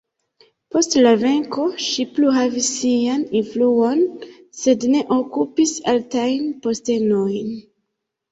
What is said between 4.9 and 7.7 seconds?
ne okupis altajn postenojn.